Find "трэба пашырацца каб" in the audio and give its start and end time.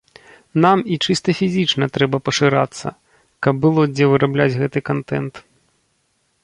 1.97-3.55